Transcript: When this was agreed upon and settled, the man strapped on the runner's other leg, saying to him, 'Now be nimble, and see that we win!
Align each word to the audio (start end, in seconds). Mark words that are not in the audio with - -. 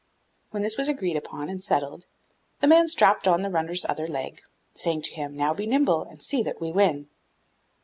When 0.49 0.63
this 0.63 0.77
was 0.77 0.87
agreed 0.89 1.15
upon 1.15 1.47
and 1.47 1.63
settled, 1.63 2.07
the 2.59 2.65
man 2.65 2.87
strapped 2.87 3.27
on 3.27 3.43
the 3.43 3.51
runner's 3.51 3.85
other 3.87 4.07
leg, 4.07 4.41
saying 4.73 5.03
to 5.03 5.13
him, 5.13 5.35
'Now 5.35 5.53
be 5.53 5.67
nimble, 5.67 6.01
and 6.05 6.23
see 6.23 6.41
that 6.41 6.59
we 6.59 6.71
win! 6.71 7.07